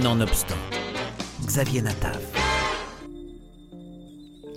Nonobstant, 0.00 0.54
Xavier 1.44 1.82
Natav. 1.82 2.18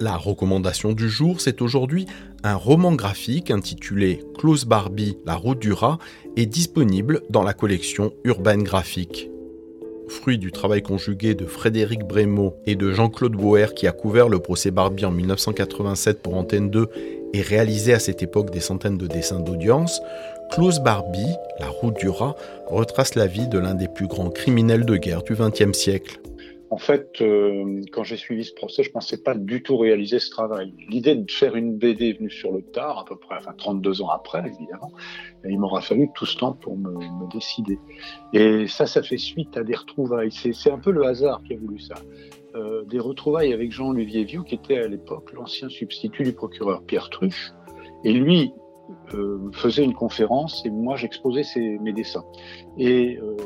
La 0.00 0.16
recommandation 0.16 0.90
du 0.92 1.08
jour, 1.08 1.40
c'est 1.40 1.62
aujourd'hui 1.62 2.06
un 2.42 2.56
roman 2.56 2.96
graphique 2.96 3.52
intitulé 3.52 4.24
Close 4.36 4.64
Barbie, 4.64 5.18
la 5.26 5.36
route 5.36 5.60
du 5.60 5.72
rat, 5.72 5.98
est 6.36 6.46
disponible 6.46 7.20
dans 7.30 7.44
la 7.44 7.52
collection 7.52 8.12
Urban 8.24 8.56
Graphique. 8.58 9.30
Fruit 10.08 10.36
du 10.36 10.50
travail 10.50 10.82
conjugué 10.82 11.36
de 11.36 11.46
Frédéric 11.46 12.00
Brémaud 12.00 12.56
et 12.66 12.74
de 12.74 12.90
Jean-Claude 12.90 13.36
Boer 13.36 13.72
qui 13.76 13.86
a 13.86 13.92
couvert 13.92 14.28
le 14.28 14.40
procès 14.40 14.72
Barbie 14.72 15.04
en 15.04 15.12
1987 15.12 16.22
pour 16.22 16.34
Antenne 16.34 16.70
2 16.70 16.88
et 17.34 17.42
réalisé 17.42 17.94
à 17.94 18.00
cette 18.00 18.24
époque 18.24 18.50
des 18.50 18.58
centaines 18.58 18.98
de 18.98 19.06
dessins 19.06 19.38
d'audience, 19.38 20.00
Klaus 20.50 20.80
Barbie, 20.80 21.36
La 21.60 21.68
route 21.68 21.96
du 21.96 22.08
rat, 22.08 22.34
retrace 22.66 23.14
la 23.14 23.28
vie 23.28 23.46
de 23.46 23.58
l'un 23.58 23.74
des 23.74 23.86
plus 23.86 24.08
grands 24.08 24.30
criminels 24.30 24.84
de 24.84 24.96
guerre 24.96 25.22
du 25.22 25.34
XXe 25.34 25.72
siècle. 25.72 26.20
En 26.70 26.76
fait, 26.76 27.20
euh, 27.20 27.82
quand 27.92 28.02
j'ai 28.02 28.16
suivi 28.16 28.44
ce 28.44 28.52
procès, 28.52 28.82
je 28.82 28.90
pensais 28.90 29.22
pas 29.22 29.34
du 29.34 29.62
tout 29.62 29.76
réaliser 29.76 30.18
ce 30.18 30.28
travail. 30.30 30.74
L'idée 30.88 31.14
de 31.14 31.30
faire 31.30 31.54
une 31.54 31.76
BD 31.76 32.10
est 32.10 32.18
venue 32.18 32.30
sur 32.30 32.50
le 32.52 32.62
tard, 32.62 32.98
à 32.98 33.04
peu 33.04 33.16
près, 33.16 33.36
enfin 33.36 33.52
32 33.56 34.02
ans 34.02 34.08
après, 34.08 34.40
évidemment. 34.40 34.92
Il 35.48 35.58
m'aura 35.60 35.82
fallu 35.82 36.08
tout 36.14 36.26
ce 36.26 36.36
temps 36.36 36.52
pour 36.52 36.76
me, 36.76 37.32
décider. 37.32 37.78
Et 38.32 38.66
ça, 38.66 38.86
ça 38.86 39.02
fait 39.02 39.18
suite 39.18 39.56
à 39.56 39.62
des 39.62 39.76
retrouvailles. 39.76 40.32
C'est 40.32 40.70
un 40.70 40.78
peu 40.78 40.90
le 40.90 41.04
hasard 41.04 41.42
qui 41.44 41.54
a 41.54 41.58
voulu 41.58 41.78
ça. 41.78 41.94
Euh, 42.56 42.82
des 42.86 42.98
retrouvailles 42.98 43.52
avec 43.52 43.70
Jean-Olivier 43.70 44.24
Vieux, 44.24 44.42
qui 44.42 44.56
était 44.56 44.78
à 44.78 44.88
l'époque 44.88 45.32
l'ancien 45.32 45.68
substitut 45.68 46.24
du 46.24 46.32
procureur 46.32 46.82
Pierre 46.82 47.08
Truche. 47.08 47.52
Et 48.04 48.12
lui 48.12 48.52
faisait 49.52 49.84
une 49.84 49.94
conférence 49.94 50.64
et 50.64 50.70
moi 50.70 50.96
j'exposais 50.96 51.44
mes 51.80 51.92
dessins. 51.92 52.24
Et 52.78 53.18
euh, 53.18 53.36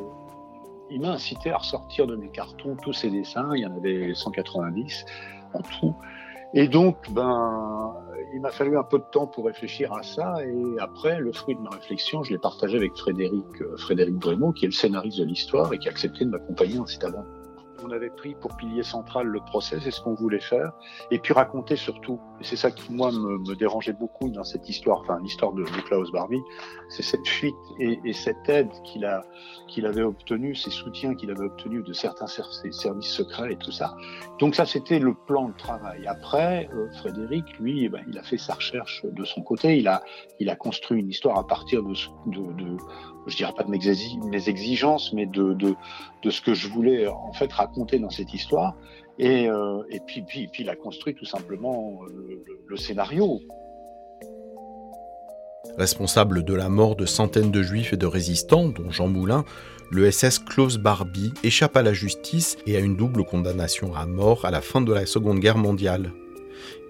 il 0.91 1.01
m'a 1.01 1.13
incité 1.13 1.51
à 1.51 1.59
ressortir 1.59 2.07
de 2.07 2.17
mes 2.17 2.29
cartons 2.29 2.77
tous 2.83 2.93
ces 2.93 3.11
dessins, 3.11 3.51
il 3.55 3.63
y 3.63 3.67
en 3.67 3.77
avait 3.77 4.15
190 4.15 5.05
en 5.55 5.61
tout. 5.61 5.95
Et 6.57 6.69
donc, 6.69 7.11
ben, 7.11 7.93
il 8.33 8.41
m'a 8.41 8.51
fallu 8.51 8.79
un 8.79 8.85
peu 8.85 8.99
de 8.99 9.05
temps 9.11 9.27
pour 9.27 9.47
réfléchir 9.47 9.93
à 9.93 10.05
ça. 10.05 10.35
Et 10.47 10.79
après, 10.79 11.19
le 11.19 11.33
fruit 11.33 11.57
de 11.57 11.61
ma 11.61 11.71
réflexion, 11.71 12.23
je 12.23 12.33
l'ai 12.33 12.39
partagé 12.39 12.77
avec 12.77 12.95
Frédéric, 12.97 13.45
euh, 13.61 13.77
Frédéric 13.77 14.15
Brémaud, 14.15 14.53
qui 14.53 14.67
est 14.67 14.69
le 14.69 14.73
scénariste 14.73 15.19
de 15.19 15.25
l'histoire 15.25 15.73
et 15.73 15.79
qui 15.79 15.89
a 15.89 15.91
accepté 15.91 16.25
de 16.25 16.31
m'accompagner 16.31 16.77
dans 16.77 16.87
cette 16.87 17.03
aventure 17.03 17.44
on 17.85 17.91
avait 17.91 18.11
pris 18.11 18.35
pour 18.35 18.57
pilier 18.57 18.83
central 18.83 19.27
le 19.27 19.41
procès, 19.41 19.79
c'est 19.81 19.91
ce 19.91 20.01
qu'on 20.01 20.15
voulait 20.15 20.41
faire, 20.41 20.73
et 21.11 21.19
puis 21.19 21.33
raconter 21.33 21.77
surtout, 21.77 22.21
et 22.41 22.45
c'est 22.45 22.57
ça 22.57 22.71
qui 22.71 22.93
moi 22.93 23.11
me, 23.13 23.55
dérangeait 23.55 23.93
beaucoup 23.93 24.31
dans 24.31 24.45
cette 24.45 24.69
histoire, 24.69 25.01
enfin 25.01 25.19
l'histoire 25.23 25.53
de, 25.53 25.65
Klaus 25.87 26.11
Barbie, 26.13 26.41
c'est 26.89 27.03
cette 27.03 27.27
fuite 27.27 27.55
et, 27.79 28.13
cette 28.13 28.49
aide 28.49 28.71
qu'il 28.85 29.05
a, 29.05 29.23
qu'il 29.69 29.87
avait 29.87 30.03
obtenue, 30.03 30.55
ces 30.55 30.71
soutiens 30.71 31.15
qu'il 31.15 31.31
avait 31.31 31.45
obtenus 31.45 31.85
de 31.85 31.93
certains 31.93 32.27
services 32.27 33.11
secrets 33.11 33.53
et 33.53 33.57
tout 33.57 33.73
ça. 33.73 33.97
Donc 34.39 34.55
ça 34.55 34.65
c'était 34.65 34.99
le 34.99 35.15
plan 35.15 35.49
de 35.49 35.57
travail. 35.57 36.07
Après, 36.07 36.69
euh, 36.73 36.91
Frédéric, 36.99 37.59
lui, 37.59 37.85
eh 37.85 37.89
ben, 37.89 38.03
il 38.09 38.19
a 38.19 38.23
fait 38.23 38.39
sa 38.39 38.55
recherche 38.55 39.05
de 39.05 39.25
son 39.25 39.43
côté, 39.43 39.77
il 39.79 39.89
a, 39.89 40.03
il 40.41 40.49
a 40.49 40.57
construit 40.57 41.01
une 41.01 41.11
histoire 41.11 41.39
à 41.39 41.47
partir 41.47 41.83
de, 41.83 41.95
de, 42.27 42.53
de 42.53 42.77
je 43.27 43.37
dirais 43.37 43.53
pas 43.53 43.65
de 43.65 43.71
mes 43.71 44.49
exigences, 44.49 45.13
mais 45.13 45.27
de, 45.27 45.77
ce 46.29 46.41
que 46.41 46.55
je 46.55 46.69
voulais 46.69 47.07
en 47.07 47.33
fait 47.33 47.53
raconter 47.53 47.74
dans 48.01 48.11
cette 48.11 48.33
histoire. 48.33 48.77
Et, 49.19 49.49
euh, 49.49 49.83
puis, 50.07 50.49
il 50.59 50.69
a 50.69 50.77
construit 50.77 51.15
tout 51.15 51.25
simplement 51.25 52.01
euh, 52.09 52.45
le, 52.67 52.77
scénario. 52.77 53.41
Responsable 55.79 56.45
de 56.45 56.55
la 56.55 56.69
mort 56.69 56.97
de 56.97 57.07
centaines 57.07 57.51
de 57.51 57.63
juifs 57.63 57.93
et 57.93 57.97
de 57.97 58.07
résistants, 58.07 58.69
dont 58.69 58.91
Jean 58.91 59.09
Moulin, 59.09 59.45
le 59.91 60.11
SS 60.11 60.39
Klaus 60.41 60.79
Barbie 60.79 61.33
échappe 61.43 61.77
à 61.77 61.83
la 61.83 61.93
justice 61.93 62.57
et 62.67 62.77
à 62.77 62.81
une 62.81 62.97
double 62.97 63.25
condamnation 63.25 63.95
à 63.95 64.07
mort 64.07 64.45
à 64.45 64.51
la 64.51 64.61
fin 64.61 64.81
de 64.81 64.93
la 64.93 65.07
Seconde 65.07 65.41
Guerre 65.41 65.59
mondiale. 65.59 66.13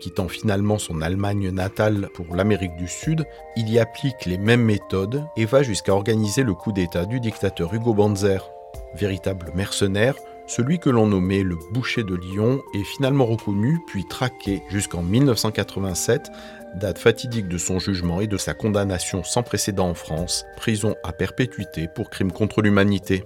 Quittant 0.00 0.28
finalement 0.28 0.78
son 0.78 1.00
Allemagne 1.02 1.50
natale 1.50 2.09
pour 2.14 2.36
l'Amérique 2.36 2.76
du 2.76 2.88
Sud, 2.88 3.25
il 3.56 3.70
y 3.70 3.78
applique 3.78 4.26
les 4.26 4.38
mêmes 4.38 4.62
méthodes 4.62 5.25
et 5.36 5.44
va 5.44 5.62
jusqu'à 5.62 5.94
organiser 5.94 6.42
le 6.42 6.54
coup 6.54 6.72
d'État 6.72 7.06
du 7.06 7.20
dictateur 7.20 7.72
Hugo 7.75 7.94
Banzer. 7.94 8.48
Véritable 8.94 9.50
mercenaire, 9.54 10.14
celui 10.47 10.78
que 10.78 10.91
l'on 10.91 11.06
nommait 11.06 11.43
le 11.43 11.56
boucher 11.72 12.03
de 12.03 12.15
Lyon 12.15 12.62
est 12.75 12.84
finalement 12.84 13.25
reconnu 13.25 13.81
puis 13.87 14.05
traqué 14.05 14.62
jusqu'en 14.69 15.03
1987, 15.03 16.31
date 16.77 16.99
fatidique 16.99 17.49
de 17.49 17.59
son 17.59 17.78
jugement 17.78 18.21
et 18.21 18.27
de 18.27 18.37
sa 18.37 18.54
condamnation 18.54 19.22
sans 19.22 19.43
précédent 19.43 19.88
en 19.88 19.94
France, 19.94 20.44
prison 20.56 20.94
à 21.03 21.12
perpétuité 21.12 21.88
pour 21.94 22.10
crime 22.10 22.33
contre 22.33 22.62
l'humanité 22.62 23.25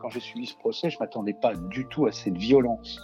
quand 0.00 0.08
j'ai 0.08 0.20
suivi 0.20 0.46
ce 0.46 0.56
procès, 0.56 0.90
je 0.90 0.98
m'attendais 0.98 1.34
pas 1.34 1.54
du 1.54 1.86
tout 1.86 2.06
à 2.06 2.12
cette 2.12 2.36
violence, 2.36 3.00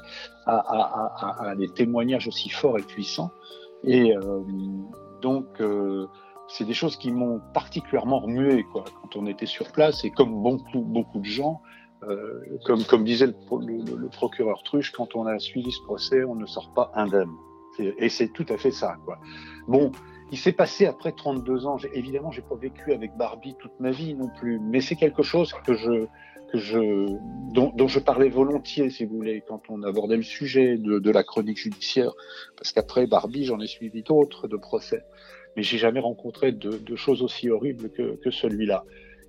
à, 0.46 1.54
des 1.56 1.68
témoignages 1.68 2.26
aussi 2.26 2.48
forts 2.48 2.78
et 2.78 2.82
puissants. 2.82 3.30
Et 3.84 4.16
euh, 4.16 4.40
donc, 5.20 5.46
euh, 5.60 6.06
c'est 6.48 6.64
des 6.64 6.74
choses 6.74 6.96
qui 6.96 7.10
m'ont 7.12 7.40
particulièrement 7.52 8.20
remué 8.20 8.64
quoi, 8.72 8.84
quand 9.02 9.16
on 9.16 9.26
était 9.26 9.46
sur 9.46 9.70
place. 9.72 10.04
Et 10.04 10.10
comme 10.10 10.42
beaucoup, 10.42 10.80
beaucoup 10.80 11.20
de 11.20 11.24
gens, 11.24 11.60
euh, 12.02 12.58
comme, 12.64 13.04
disait 13.04 13.26
le, 13.26 14.08
procureur 14.08 14.62
Truche, 14.62 14.92
quand 14.92 15.16
on 15.16 15.26
a 15.26 15.38
suivi 15.38 15.72
ce 15.72 15.82
procès, 15.82 16.24
on 16.24 16.34
ne 16.34 16.46
sort 16.46 16.72
pas 16.74 16.90
indemne. 16.94 17.32
Et, 17.78 18.08
c'est 18.08 18.28
tout 18.28 18.46
à 18.48 18.56
fait 18.56 18.70
ça. 18.70 18.96
Quoi. 19.04 19.18
Bon, 19.68 19.92
il 20.30 20.38
s'est 20.38 20.52
passé 20.52 20.86
après 20.86 21.12
32 21.12 21.66
ans. 21.66 21.78
Évidemment, 21.92 22.30
j'ai 22.30 22.42
pas 22.42 22.56
vécu 22.56 22.92
avec 22.92 23.16
Barbie 23.16 23.54
toute 23.58 23.78
ma 23.80 23.90
vie 23.90 24.14
non 24.14 24.28
plus, 24.28 24.58
mais 24.58 24.80
c'est 24.80 24.96
quelque 24.96 25.22
chose 25.22 25.52
que 25.64 25.74
je, 25.74 26.06
dont, 27.52 27.88
je 27.88 27.98
parlais 27.98 28.28
volontiers, 28.28 28.90
si 28.90 29.04
vous 29.04 29.16
voulez, 29.16 29.42
quand 29.46 29.62
on 29.68 29.82
abordait 29.82 30.16
le 30.16 30.22
sujet 30.22 30.76
de, 30.78 31.10
la 31.10 31.22
chronique 31.22 31.58
judiciaire, 31.58 32.12
parce 32.56 32.72
qu'après 32.72 33.06
Barbie, 33.06 33.44
j'en 33.44 33.60
ai 33.60 33.66
suivi 33.66 34.02
d'autres 34.02 34.48
de 34.48 34.56
procès, 34.56 35.04
mais 35.56 35.62
j'ai 35.62 35.78
jamais 35.78 36.00
rencontré 36.00 36.52
de, 36.52 36.70
de, 36.70 36.96
choses 36.96 37.22
aussi 37.22 37.50
horribles 37.50 37.90
que, 37.90 38.16
que 38.16 38.30
celui-là. 38.30 38.84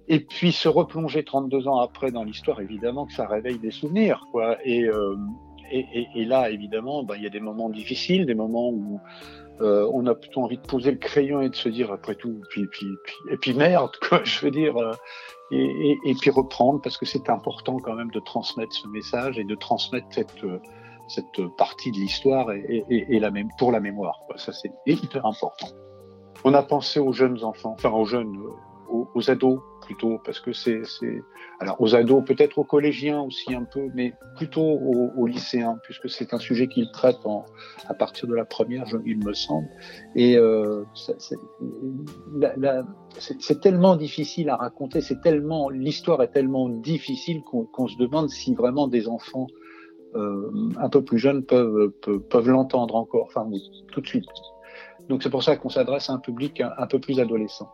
Et 0.10 0.22
puis 0.22 0.52
se 0.52 0.70
replonger 0.70 1.24
32 1.24 1.68
ans 1.68 1.80
après 1.80 2.12
dans 2.12 2.24
l'histoire, 2.24 2.62
évidemment 2.62 3.06
que 3.06 3.14
ça 3.14 3.28
réveille 3.28 3.60
des 3.60 3.72
souvenirs, 3.72 4.26
quoi. 4.32 4.58
Et, 4.64 4.86
euh, 4.86 5.16
et, 5.70 5.86
et, 5.94 6.08
et, 6.16 6.26
là, 6.26 6.50
évidemment, 6.50 7.04
ben, 7.04 7.16
il 7.18 7.24
y 7.24 7.28
a 7.28 7.30
des 7.30 7.42
moments 7.42 7.70
difficiles, 7.70 8.26
des 8.26 8.36
moments 8.36 8.70
où 8.70 9.02
euh, 9.62 9.90
on 9.92 10.06
a 10.06 10.14
plutôt 10.14 10.44
envie 10.44 10.58
de 10.58 10.68
poser 10.68 10.92
le 10.92 10.98
crayon 10.98 11.42
et 11.42 11.50
de 11.50 11.56
se 11.56 11.68
dire 11.70 11.92
après 11.92 12.16
tout, 12.16 12.42
puis, 12.50 12.68
puis, 12.68 12.88
puis 13.04 13.16
et 13.32 13.38
puis 13.38 13.54
merde, 13.54 13.92
quoi, 14.08 14.24
je 14.24 14.40
veux 14.42 14.52
dire, 14.52 14.78
euh, 14.78 14.92
et, 15.52 15.98
et, 16.06 16.14
puis 16.14 16.30
reprendre 16.30 16.82
parce 16.82 16.98
que 16.98 17.06
c'est 17.06 17.30
important 17.30 17.80
quand 17.80 17.96
même 17.96 18.12
de 18.12 18.20
transmettre 18.20 18.74
ce 18.74 18.88
message 18.90 19.40
et 19.40 19.44
de 19.44 19.56
transmettre 19.56 20.08
cette, 20.12 20.44
euh, 20.44 20.60
cette 21.08 21.42
partie 21.58 21.92
de 21.92 21.98
l'histoire 21.98 22.52
et, 22.52 23.20
la 23.20 23.32
même 23.32 23.50
pour 23.58 23.72
la 23.72 23.80
mémoire. 23.80 24.20
Quoi. 24.28 24.38
Ça, 24.38 24.52
c'est 24.52 24.72
hyper 24.86 25.26
important. 25.26 25.68
On 26.44 26.54
a 26.54 26.62
pensé 26.62 27.00
aux 27.00 27.14
jeunes 27.14 27.44
enfants, 27.44 27.76
enfin 27.78 27.90
aux 27.90 28.06
jeunes, 28.06 28.38
aux, 28.90 29.08
aux 29.16 29.32
ados 29.32 29.60
plutôt, 29.88 30.20
parce 30.26 30.42
que 30.42 30.52
c'est, 30.52 30.82
alors 31.62 31.80
aux 31.80 31.96
ados, 31.96 32.22
peut-être 32.26 32.58
aux 32.58 32.66
collégiens 32.66 33.22
aussi 33.22 33.54
un 33.56 33.64
peu, 33.64 33.88
mais 33.96 34.14
plutôt 34.36 34.62
aux, 34.62 35.26
lycéens, 35.26 35.80
puisque 35.84 36.10
c'est 36.10 36.34
un 36.34 36.40
sujet 36.40 36.68
qu'ils 36.68 36.92
traitent 36.92 37.26
en, 37.26 37.46
à 37.88 37.94
partir 37.94 38.28
de 38.28 38.36
la 38.36 38.44
première, 38.44 38.86
il 39.06 39.24
me 39.24 39.34
semble. 39.34 39.70
Et 40.16 40.38
euh, 40.38 40.84
c'est 43.18 43.62
tellement 43.62 43.96
difficile 43.96 44.50
à 44.50 44.58
raconter, 44.58 45.00
c'est 45.00 45.22
tellement 45.22 45.70
l'histoire 45.70 46.22
est 46.22 46.32
tellement 46.32 46.68
difficile 46.68 47.42
qu'on 47.44 47.88
se 47.88 47.98
demande 47.98 48.30
si 48.30 48.54
vraiment 48.56 48.90
des 48.90 49.08
enfants 49.08 49.48
euh, 50.16 50.52
un 50.78 50.90
peu 50.90 51.02
plus 51.02 51.18
jeunes 51.18 51.44
peuvent 51.44 51.92
peuvent, 52.02 52.20
peuvent 52.20 52.50
l'entendre 52.50 52.96
encore, 52.96 53.28
enfin 53.28 53.50
tout 53.94 54.02
de 54.02 54.08
suite. 54.08 54.26
Donc 55.08 55.24
c'est 55.24 55.30
pour 55.30 55.44
ça 55.44 55.56
qu'on 55.56 55.70
s'adresse 55.70 56.10
à 56.10 56.14
un 56.14 56.20
public 56.20 56.62
un 56.62 56.88
peu 56.88 57.00
plus 57.00 57.22
adolescent. 57.22 57.70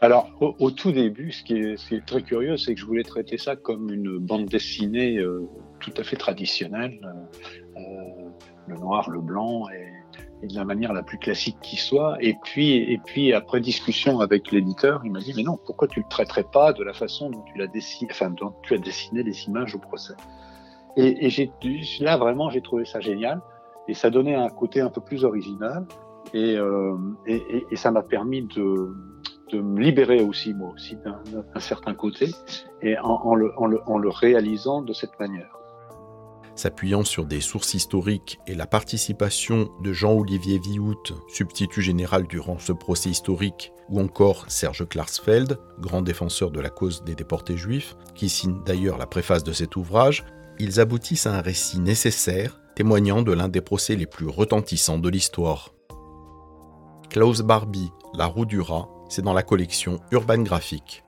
Alors, 0.00 0.30
au, 0.40 0.70
tout 0.70 0.92
début, 0.92 1.32
ce 1.32 1.42
qui, 1.42 1.54
est, 1.54 2.06
très 2.06 2.22
curieux, 2.22 2.56
c'est 2.56 2.74
que 2.74 2.80
je 2.80 2.86
voulais 2.86 3.02
traiter 3.02 3.36
ça 3.36 3.56
comme 3.56 3.92
une 3.92 4.18
bande 4.18 4.46
dessinée 4.46 5.16
euh, 5.16 5.48
tout 5.80 5.90
à 5.96 6.04
fait 6.04 6.14
traditionnelle, 6.14 7.00
euh, 7.04 7.80
euh, 7.80 8.28
le 8.68 8.76
noir, 8.76 9.10
le 9.10 9.20
blanc, 9.20 9.64
et, 9.70 10.46
de 10.46 10.54
la 10.54 10.64
manière 10.64 10.92
la 10.92 11.02
plus 11.02 11.18
classique 11.18 11.56
qui 11.62 11.74
soit. 11.74 12.16
Et 12.20 12.36
puis, 12.44 12.76
et 12.76 13.00
puis 13.04 13.32
après 13.32 13.60
discussion 13.60 14.20
avec 14.20 14.52
l'éditeur, 14.52 15.00
il 15.04 15.10
m'a 15.10 15.18
dit, 15.18 15.32
mais 15.36 15.42
non, 15.42 15.58
pourquoi 15.66 15.88
tu 15.88 15.98
le 15.98 16.06
traiterais 16.08 16.44
pas 16.44 16.72
de 16.72 16.84
la 16.84 16.92
façon 16.92 17.28
dont 17.30 17.42
tu, 17.52 17.58
l'as 17.58 17.66
dessiné, 17.66 18.08
enfin, 18.12 18.30
dont 18.30 18.54
tu 18.62 18.74
as 18.74 18.78
dessiné 18.78 19.24
les 19.24 19.46
images 19.46 19.74
au 19.74 19.78
procès? 19.80 20.14
Et, 20.96 21.26
et 21.26 21.50
là, 21.98 22.16
vraiment, 22.16 22.50
j'ai 22.50 22.60
trouvé 22.60 22.84
ça 22.84 23.00
génial. 23.00 23.40
Et 23.88 23.94
ça 23.94 24.10
donnait 24.10 24.36
un 24.36 24.48
côté 24.48 24.80
un 24.80 24.90
peu 24.90 25.00
plus 25.00 25.24
original. 25.24 25.86
Et, 26.34 26.56
et, 27.26 27.64
et 27.70 27.76
ça 27.76 27.90
m'a 27.90 28.02
permis 28.02 28.42
de 28.42 28.94
de 29.52 29.60
me 29.60 29.80
libérer 29.80 30.20
aussi, 30.20 30.54
moi 30.54 30.72
aussi, 30.74 30.96
d'un 30.96 31.60
certain 31.60 31.94
côté, 31.94 32.30
et 32.82 32.96
en, 32.98 33.34
le, 33.34 33.52
le 33.66 34.08
réalisant 34.08 34.82
de 34.82 34.92
cette 34.92 35.18
manière. 35.18 35.56
s'appuyant 36.54 37.04
sur 37.04 37.24
des 37.24 37.40
sources 37.40 37.74
historiques 37.74 38.40
et 38.48 38.54
la 38.54 38.66
participation 38.66 39.70
de 39.82 39.92
Jean-Olivier 39.92 40.58
Viout, 40.58 41.14
substitut 41.28 41.82
général 41.82 42.26
durant 42.26 42.58
ce 42.58 42.72
procès 42.72 43.10
historique, 43.10 43.72
ou 43.88 44.00
encore 44.00 44.44
Serge 44.48 44.86
Klarsfeld, 44.88 45.58
grand 45.78 46.02
défenseur 46.02 46.50
de 46.50 46.60
la 46.60 46.70
cause 46.70 47.04
des 47.04 47.14
déportés 47.14 47.56
juifs, 47.56 47.96
qui 48.14 48.28
signe 48.28 48.60
d'ailleurs 48.64 48.98
la 48.98 49.06
préface 49.06 49.44
de 49.44 49.52
cet 49.52 49.76
ouvrage, 49.76 50.24
ils 50.58 50.80
aboutissent 50.80 51.26
à 51.28 51.34
un 51.36 51.40
récit 51.40 51.78
nécessaire 51.78 52.60
témoignant 52.74 53.22
de 53.22 53.32
l'un 53.32 53.48
des 53.48 53.60
procès 53.60 53.94
les 53.94 54.06
plus 54.06 54.26
retentissants 54.28 54.98
de 54.98 55.08
l'histoire. 55.08 55.72
Klaus 57.08 57.40
Barbie, 57.40 57.90
La 58.14 58.26
roue 58.26 58.44
du 58.46 58.60
rat, 58.60 58.88
c'est 59.08 59.22
dans 59.22 59.32
la 59.32 59.42
collection 59.42 60.00
Urban 60.10 60.42
Graphique. 60.42 61.04